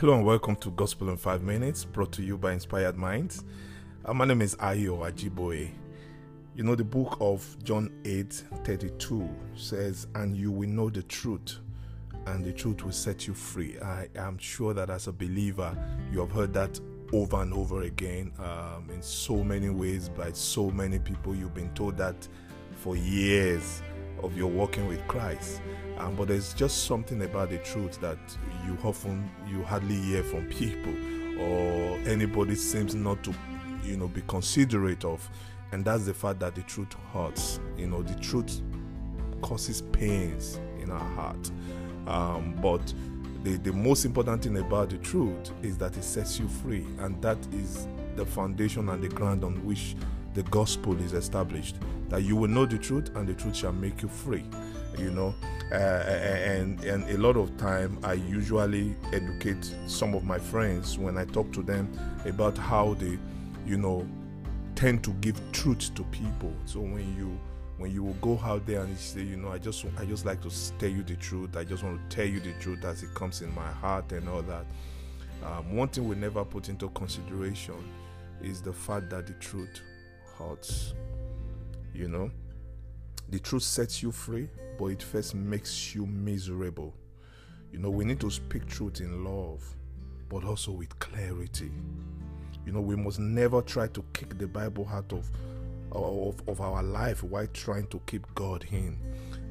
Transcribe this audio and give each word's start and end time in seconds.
Hello 0.00 0.14
and 0.14 0.24
welcome 0.24 0.54
to 0.54 0.70
Gospel 0.70 1.08
in 1.08 1.16
5 1.16 1.42
Minutes, 1.42 1.84
brought 1.84 2.12
to 2.12 2.22
you 2.22 2.38
by 2.38 2.52
Inspired 2.52 2.96
Minds. 2.96 3.42
Uh, 4.04 4.14
my 4.14 4.24
name 4.26 4.42
is 4.42 4.54
Ayo 4.54 5.00
Ajiboye. 5.00 5.72
You 6.54 6.62
know, 6.62 6.76
the 6.76 6.84
book 6.84 7.16
of 7.20 7.44
John 7.64 7.90
8 8.04 8.44
32 8.62 9.28
says, 9.56 10.06
And 10.14 10.36
you 10.36 10.52
will 10.52 10.68
know 10.68 10.88
the 10.88 11.02
truth, 11.02 11.58
and 12.26 12.44
the 12.44 12.52
truth 12.52 12.84
will 12.84 12.92
set 12.92 13.26
you 13.26 13.34
free. 13.34 13.76
I 13.80 14.06
am 14.14 14.38
sure 14.38 14.72
that 14.72 14.88
as 14.88 15.08
a 15.08 15.12
believer, 15.12 15.76
you 16.12 16.20
have 16.20 16.30
heard 16.30 16.54
that 16.54 16.78
over 17.12 17.42
and 17.42 17.52
over 17.52 17.82
again 17.82 18.30
um, 18.38 18.88
in 18.94 19.02
so 19.02 19.42
many 19.42 19.68
ways 19.68 20.10
by 20.10 20.30
so 20.30 20.70
many 20.70 21.00
people. 21.00 21.34
You've 21.34 21.54
been 21.54 21.74
told 21.74 21.96
that 21.96 22.28
for 22.76 22.94
years 22.94 23.82
of 24.22 24.36
your 24.36 24.48
walking 24.48 24.86
with 24.86 25.06
Christ. 25.08 25.60
Um, 25.98 26.14
but 26.16 26.28
there's 26.28 26.54
just 26.54 26.84
something 26.84 27.22
about 27.22 27.50
the 27.50 27.58
truth 27.58 28.00
that 28.00 28.18
you 28.66 28.76
often 28.84 29.30
you 29.48 29.62
hardly 29.62 29.96
hear 29.96 30.22
from 30.22 30.46
people 30.46 30.92
or 31.40 31.98
anybody 32.06 32.54
seems 32.54 32.94
not 32.94 33.22
to 33.24 33.34
you 33.82 33.96
know 33.96 34.08
be 34.08 34.22
considerate 34.26 35.04
of. 35.04 35.28
And 35.72 35.84
that's 35.84 36.06
the 36.06 36.14
fact 36.14 36.40
that 36.40 36.54
the 36.54 36.62
truth 36.62 36.94
hurts 37.12 37.60
you 37.76 37.86
know 37.86 38.02
the 38.02 38.18
truth 38.20 38.62
causes 39.42 39.82
pains 39.92 40.60
in 40.80 40.90
our 40.90 40.98
heart. 40.98 41.50
Um, 42.06 42.54
but 42.60 42.92
the, 43.44 43.56
the 43.58 43.72
most 43.72 44.04
important 44.04 44.42
thing 44.42 44.56
about 44.58 44.90
the 44.90 44.98
truth 44.98 45.52
is 45.62 45.78
that 45.78 45.96
it 45.96 46.04
sets 46.04 46.38
you 46.38 46.48
free. 46.48 46.84
And 46.98 47.20
that 47.22 47.38
is 47.52 47.86
the 48.16 48.26
foundation 48.26 48.88
and 48.88 49.02
the 49.02 49.08
ground 49.08 49.44
on 49.44 49.64
which 49.64 49.94
the 50.34 50.42
gospel 50.44 50.98
is 51.00 51.12
established 51.12 51.76
that 52.08 52.22
you 52.22 52.36
will 52.36 52.48
know 52.48 52.66
the 52.66 52.78
truth 52.78 53.14
and 53.16 53.28
the 53.28 53.34
truth 53.34 53.56
shall 53.56 53.72
make 53.72 54.02
you 54.02 54.08
free 54.08 54.44
you 54.98 55.10
know? 55.10 55.34
Uh, 55.70 55.74
and 55.74 56.82
and 56.84 57.06
a 57.10 57.18
lot 57.18 57.36
of 57.36 57.54
time 57.58 57.98
i 58.02 58.14
usually 58.14 58.96
educate 59.12 59.74
some 59.86 60.14
of 60.14 60.24
my 60.24 60.38
friends 60.38 60.96
when 60.96 61.18
i 61.18 61.26
talk 61.26 61.52
to 61.52 61.62
them 61.62 61.86
about 62.24 62.56
how 62.56 62.94
they 62.94 63.18
you 63.66 63.76
know 63.76 64.08
tend 64.78 65.02
to 65.02 65.10
give 65.14 65.40
truth 65.50 65.92
to 65.96 66.04
people. 66.04 66.52
So 66.64 66.78
when 66.78 67.16
you 67.16 67.36
when 67.78 67.92
you 67.92 68.04
will 68.04 68.14
go 68.14 68.40
out 68.44 68.64
there 68.64 68.80
and 68.80 68.90
you 68.90 68.96
say 68.96 69.22
you 69.22 69.36
know 69.36 69.50
i 69.50 69.58
just 69.58 69.84
i 69.98 70.04
just 70.04 70.24
like 70.24 70.40
to 70.42 70.50
tell 70.78 70.88
you 70.88 71.02
the 71.02 71.16
truth. 71.16 71.56
I 71.56 71.64
just 71.64 71.82
want 71.82 71.98
to 72.08 72.16
tell 72.16 72.26
you 72.26 72.38
the 72.38 72.52
truth 72.60 72.84
as 72.84 73.02
it 73.02 73.12
comes 73.12 73.42
in 73.42 73.52
my 73.56 73.66
heart 73.66 74.12
and 74.12 74.28
all 74.28 74.42
that. 74.42 74.66
Um, 75.44 75.76
one 75.76 75.88
thing 75.88 76.06
we 76.06 76.14
never 76.14 76.44
put 76.44 76.68
into 76.68 76.88
consideration 76.90 77.74
is 78.40 78.62
the 78.62 78.72
fact 78.72 79.10
that 79.10 79.26
the 79.26 79.32
truth 79.34 79.80
hurts 80.38 80.94
you 81.98 82.08
know 82.08 82.30
the 83.30 83.38
truth 83.38 83.62
sets 83.62 84.02
you 84.02 84.10
free, 84.10 84.48
but 84.78 84.86
it 84.86 85.02
first 85.02 85.34
makes 85.34 85.94
you 85.94 86.06
miserable. 86.06 86.94
You 87.70 87.78
know, 87.78 87.90
we 87.90 88.06
need 88.06 88.20
to 88.20 88.30
speak 88.30 88.66
truth 88.66 89.00
in 89.00 89.22
love, 89.22 89.62
but 90.30 90.44
also 90.44 90.72
with 90.72 90.98
clarity. 90.98 91.70
You 92.64 92.72
know, 92.72 92.80
we 92.80 92.96
must 92.96 93.18
never 93.18 93.60
try 93.60 93.88
to 93.88 94.02
kick 94.14 94.38
the 94.38 94.46
Bible 94.46 94.88
out 94.90 95.12
of 95.12 95.30
of, 95.92 96.42
of 96.48 96.60
our 96.60 96.82
life 96.82 97.22
while 97.22 97.46
trying 97.48 97.86
to 97.88 98.00
keep 98.06 98.26
God 98.34 98.64
in. 98.70 98.98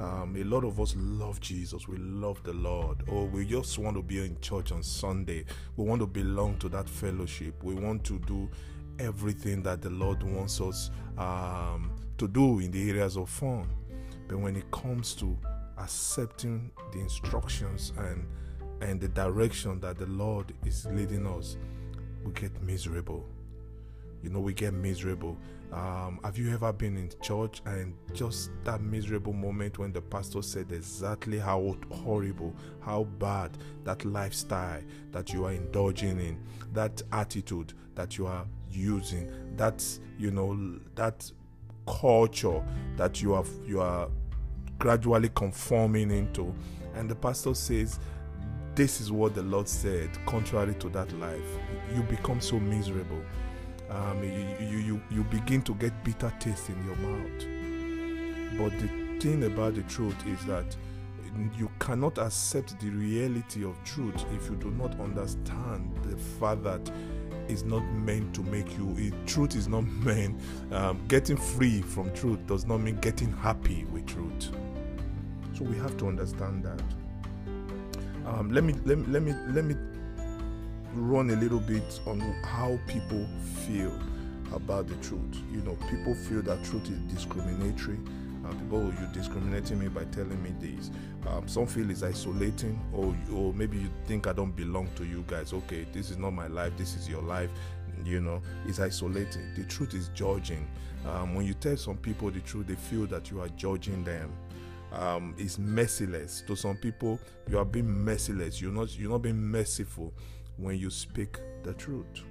Um, 0.00 0.36
a 0.36 0.42
lot 0.44 0.64
of 0.64 0.80
us 0.80 0.94
love 0.96 1.40
Jesus. 1.40 1.86
We 1.86 1.96
love 1.96 2.42
the 2.42 2.52
Lord. 2.52 3.04
Or 3.08 3.26
we 3.26 3.44
just 3.44 3.78
want 3.78 3.96
to 3.96 4.02
be 4.02 4.18
in 4.18 4.40
church 4.40 4.72
on 4.72 4.82
Sunday. 4.82 5.44
We 5.76 5.84
want 5.84 6.00
to 6.00 6.06
belong 6.06 6.58
to 6.58 6.68
that 6.70 6.88
fellowship. 6.88 7.62
We 7.62 7.74
want 7.74 8.02
to 8.04 8.18
do 8.20 8.50
everything 8.98 9.62
that 9.62 9.80
the 9.80 9.90
Lord 9.90 10.22
wants 10.24 10.60
us 10.60 10.90
um, 11.16 11.92
to 12.18 12.28
do 12.28 12.60
in 12.60 12.70
the 12.70 12.90
areas 12.90 13.16
of 13.16 13.28
fun. 13.28 13.68
But 14.28 14.38
when 14.38 14.56
it 14.56 14.70
comes 14.70 15.14
to 15.16 15.36
accepting 15.78 16.70
the 16.92 17.00
instructions 17.00 17.92
and 17.98 18.26
and 18.80 19.00
the 19.00 19.08
direction 19.08 19.80
that 19.80 19.98
the 19.98 20.06
Lord 20.06 20.52
is 20.66 20.84
leading 20.86 21.26
us, 21.26 21.56
we 22.24 22.32
get 22.32 22.60
miserable. 22.62 23.24
You 24.22 24.30
know, 24.30 24.40
we 24.40 24.52
get 24.52 24.74
miserable. 24.74 25.38
Um, 25.72 26.20
have 26.22 26.38
you 26.38 26.52
ever 26.52 26.72
been 26.72 26.96
in 26.96 27.10
church 27.20 27.62
and 27.66 27.94
just 28.12 28.50
that 28.64 28.80
miserable 28.80 29.32
moment 29.32 29.78
when 29.78 29.92
the 29.92 30.00
pastor 30.00 30.40
said 30.42 30.70
exactly 30.72 31.38
how 31.38 31.76
horrible, 31.90 32.54
how 32.80 33.04
bad 33.18 33.56
that 33.84 34.04
lifestyle 34.04 34.80
that 35.12 35.32
you 35.32 35.44
are 35.46 35.52
indulging 35.52 36.20
in, 36.20 36.38
that 36.72 37.02
attitude 37.12 37.72
that 37.94 38.18
you 38.18 38.26
are 38.26 38.46
using, 38.70 39.30
that 39.56 39.84
you 40.18 40.30
know, 40.30 40.78
that 40.94 41.30
culture 41.86 42.62
that 42.96 43.22
you 43.22 43.34
are 43.34 43.44
you 43.66 43.80
are 43.80 44.08
gradually 44.78 45.30
conforming 45.34 46.10
into. 46.10 46.54
And 46.94 47.08
the 47.08 47.14
pastor 47.14 47.54
says 47.54 47.98
this 48.74 49.00
is 49.00 49.12
what 49.12 49.34
the 49.34 49.42
lord 49.42 49.68
said 49.68 50.10
contrary 50.26 50.74
to 50.74 50.88
that 50.90 51.12
life. 51.18 51.58
You 51.94 52.02
become 52.02 52.40
so 52.40 52.58
miserable. 52.58 53.22
Um, 53.90 54.24
you, 54.24 54.66
you, 54.66 54.78
you, 54.78 55.02
you 55.10 55.24
begin 55.24 55.62
to 55.62 55.74
get 55.74 55.92
bitter 56.04 56.32
taste 56.40 56.68
in 56.68 56.84
your 56.84 56.96
mouth. 56.96 57.44
But 58.58 58.80
the 58.80 59.20
thing 59.20 59.44
about 59.44 59.74
the 59.74 59.82
truth 59.82 60.16
is 60.26 60.44
that 60.46 60.76
you 61.56 61.70
cannot 61.78 62.18
accept 62.18 62.78
the 62.80 62.90
reality 62.90 63.64
of 63.64 63.76
truth 63.84 64.24
if 64.34 64.48
you 64.48 64.56
do 64.56 64.70
not 64.70 64.98
understand 65.00 65.92
the 66.04 66.16
fact 66.16 66.62
that 66.64 66.90
is 67.48 67.64
not 67.64 67.82
meant 67.92 68.34
to 68.34 68.42
make 68.42 68.76
you 68.76 68.94
it, 68.98 69.14
truth 69.26 69.54
is 69.54 69.68
not 69.68 69.82
meant 70.04 70.40
um, 70.72 71.00
getting 71.08 71.36
free 71.36 71.82
from 71.82 72.12
truth 72.14 72.44
does 72.46 72.66
not 72.66 72.78
mean 72.78 72.96
getting 72.96 73.32
happy 73.32 73.84
with 73.92 74.06
truth. 74.06 74.50
So 75.54 75.64
we 75.64 75.76
have 75.76 75.96
to 75.98 76.08
understand 76.08 76.64
that. 76.64 76.82
Um, 78.26 78.52
let 78.52 78.64
me 78.64 78.74
let 78.84 78.98
me 78.98 79.04
let 79.08 79.22
me 79.22 79.32
let 79.48 79.64
me 79.64 79.76
run 80.94 81.30
a 81.30 81.36
little 81.36 81.60
bit 81.60 82.00
on 82.06 82.20
how 82.42 82.78
people 82.86 83.26
feel 83.66 83.96
about 84.52 84.88
the 84.88 84.94
truth. 84.96 85.42
You 85.52 85.60
know 85.60 85.76
people 85.90 86.14
feel 86.14 86.42
that 86.42 86.64
truth 86.64 86.90
is 86.90 86.98
discriminatory 87.14 87.98
people, 88.52 88.78
oh, 88.78 89.00
you 89.00 89.08
discriminating 89.12 89.78
me 89.78 89.88
by 89.88 90.04
telling 90.04 90.42
me 90.42 90.52
this. 90.60 90.90
Um, 91.26 91.48
some 91.48 91.66
feel 91.66 91.90
it's 91.90 92.02
isolating, 92.02 92.80
or 92.92 93.14
or 93.32 93.52
maybe 93.54 93.78
you 93.78 93.88
think 94.06 94.26
I 94.26 94.32
don't 94.32 94.54
belong 94.54 94.88
to 94.96 95.04
you 95.04 95.24
guys. 95.26 95.52
Okay, 95.52 95.86
this 95.92 96.10
is 96.10 96.18
not 96.18 96.32
my 96.32 96.46
life. 96.46 96.72
This 96.76 96.96
is 96.96 97.08
your 97.08 97.22
life. 97.22 97.50
You 98.04 98.20
know, 98.20 98.42
it's 98.66 98.80
isolating. 98.80 99.54
The 99.54 99.64
truth 99.64 99.94
is 99.94 100.10
judging. 100.14 100.68
Um, 101.06 101.34
when 101.34 101.46
you 101.46 101.54
tell 101.54 101.76
some 101.76 101.96
people 101.96 102.30
the 102.30 102.40
truth, 102.40 102.66
they 102.66 102.74
feel 102.74 103.06
that 103.06 103.30
you 103.30 103.40
are 103.40 103.48
judging 103.50 104.04
them. 104.04 104.32
Um, 104.92 105.34
it's 105.38 105.58
merciless. 105.58 106.42
To 106.46 106.54
some 106.54 106.76
people, 106.76 107.18
you 107.48 107.58
are 107.58 107.64
being 107.64 107.88
merciless. 107.88 108.60
You're 108.60 108.72
not. 108.72 108.98
You're 108.98 109.10
not 109.10 109.22
being 109.22 109.40
merciful 109.40 110.12
when 110.56 110.78
you 110.78 110.90
speak 110.90 111.38
the 111.62 111.74
truth. 111.74 112.22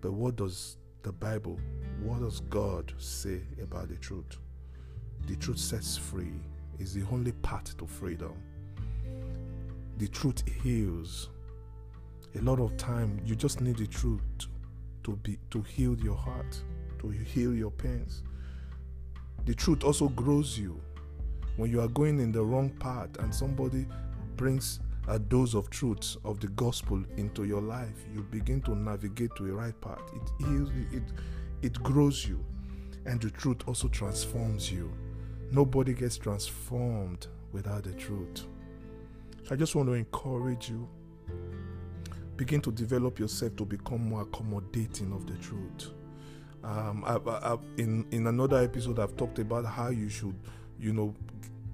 But 0.00 0.12
what 0.12 0.36
does 0.36 0.76
the 1.02 1.12
Bible, 1.12 1.58
what 2.00 2.20
does 2.20 2.40
God 2.40 2.92
say 2.98 3.40
about 3.60 3.88
the 3.88 3.96
truth? 3.96 4.38
The 5.26 5.36
truth 5.36 5.58
sets 5.58 5.96
free 5.96 6.34
is 6.78 6.94
the 6.94 7.06
only 7.12 7.32
path 7.32 7.76
to 7.78 7.86
freedom. 7.86 8.34
The 9.98 10.08
truth 10.08 10.42
heals. 10.62 11.28
A 12.34 12.40
lot 12.40 12.60
of 12.60 12.76
time 12.76 13.20
you 13.24 13.36
just 13.36 13.60
need 13.60 13.76
the 13.76 13.86
truth 13.86 14.20
to 15.04 15.16
be 15.16 15.38
to 15.50 15.62
heal 15.62 15.96
your 15.98 16.16
heart, 16.16 16.62
to 17.00 17.08
heal 17.08 17.54
your 17.54 17.70
pains. 17.70 18.22
The 19.44 19.54
truth 19.54 19.84
also 19.84 20.08
grows 20.08 20.58
you. 20.58 20.80
When 21.56 21.70
you 21.70 21.80
are 21.80 21.88
going 21.88 22.20
in 22.20 22.32
the 22.32 22.42
wrong 22.42 22.70
path 22.70 23.10
and 23.18 23.34
somebody 23.34 23.86
brings 24.36 24.80
a 25.08 25.18
dose 25.18 25.54
of 25.54 25.68
truth 25.68 26.16
of 26.24 26.40
the 26.40 26.48
gospel 26.48 27.02
into 27.16 27.44
your 27.44 27.60
life, 27.60 28.04
you 28.14 28.22
begin 28.22 28.60
to 28.62 28.74
navigate 28.74 29.34
to 29.36 29.50
a 29.50 29.52
right 29.52 29.78
path. 29.80 30.00
It 30.14 30.46
heals, 30.46 30.70
it, 30.92 31.02
it 31.60 31.82
grows 31.82 32.26
you, 32.26 32.44
and 33.04 33.20
the 33.20 33.30
truth 33.30 33.58
also 33.66 33.88
transforms 33.88 34.70
you. 34.70 34.92
Nobody 35.52 35.92
gets 35.92 36.16
transformed 36.16 37.26
without 37.52 37.84
the 37.84 37.92
truth. 37.92 38.46
I 39.50 39.54
just 39.54 39.74
want 39.74 39.86
to 39.90 39.92
encourage 39.92 40.70
you. 40.70 40.88
Begin 42.36 42.62
to 42.62 42.72
develop 42.72 43.18
yourself 43.18 43.54
to 43.56 43.66
become 43.66 44.08
more 44.08 44.22
accommodating 44.22 45.12
of 45.12 45.26
the 45.26 45.34
truth. 45.34 45.92
Um, 46.64 47.04
I, 47.04 47.18
I, 47.30 47.58
in 47.76 48.06
in 48.12 48.28
another 48.28 48.56
episode, 48.62 48.98
I've 48.98 49.14
talked 49.14 49.40
about 49.40 49.66
how 49.66 49.90
you 49.90 50.08
should, 50.08 50.34
you 50.80 50.94
know, 50.94 51.14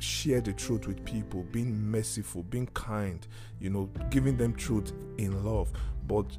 share 0.00 0.40
the 0.40 0.54
truth 0.54 0.88
with 0.88 1.04
people, 1.04 1.44
being 1.52 1.78
merciful, 1.88 2.42
being 2.42 2.66
kind, 2.74 3.24
you 3.60 3.70
know, 3.70 3.88
giving 4.10 4.36
them 4.36 4.54
truth 4.54 4.92
in 5.18 5.44
love. 5.44 5.70
But 6.08 6.36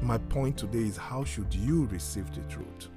my 0.00 0.16
point 0.16 0.56
today 0.56 0.86
is 0.88 0.96
how 0.96 1.22
should 1.24 1.54
you 1.54 1.84
receive 1.86 2.34
the 2.34 2.40
truth? 2.52 2.88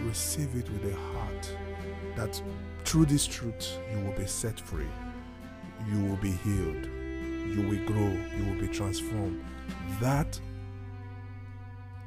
Receive 0.00 0.54
it 0.56 0.68
with 0.70 0.92
a 0.92 0.96
heart 0.96 1.56
that 2.16 2.42
through 2.84 3.06
this 3.06 3.26
truth 3.26 3.78
you 3.92 4.00
will 4.04 4.12
be 4.12 4.26
set 4.26 4.58
free, 4.60 4.88
you 5.88 6.02
will 6.04 6.16
be 6.16 6.32
healed, 6.32 6.86
you 7.46 7.62
will 7.68 7.86
grow, 7.86 8.10
you 8.36 8.44
will 8.44 8.60
be 8.60 8.68
transformed. 8.68 9.42
That 10.00 10.38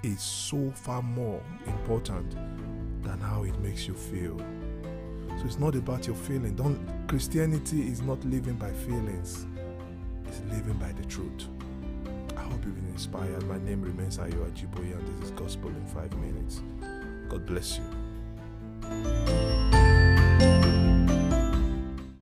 is 0.03 0.21
so 0.21 0.71
far 0.75 1.01
more 1.01 1.41
important 1.65 2.35
than 3.03 3.19
how 3.19 3.43
it 3.43 3.57
makes 3.59 3.87
you 3.87 3.93
feel. 3.93 4.37
So 5.39 5.45
it's 5.45 5.59
not 5.59 5.75
about 5.75 6.07
your 6.07 6.15
feeling. 6.15 6.55
Don't 6.55 6.79
Christianity 7.07 7.87
is 7.87 8.01
not 8.01 8.23
living 8.25 8.55
by 8.55 8.71
feelings. 8.71 9.45
It's 10.27 10.41
living 10.51 10.73
by 10.73 10.91
the 10.91 11.05
truth. 11.05 11.47
I 12.37 12.41
hope 12.41 12.63
you've 12.65 12.75
been 12.75 12.87
inspired. 12.87 13.47
My 13.47 13.57
name 13.59 13.81
remains 13.81 14.17
Ayo 14.17 14.49
Ajiboye, 14.51 14.93
and 14.97 15.21
this 15.21 15.25
is 15.25 15.31
Gospel 15.31 15.69
in 15.69 15.85
Five 15.87 16.15
Minutes. 16.17 16.61
God 17.35 17.45
bless 17.47 17.79
you. 17.79 17.83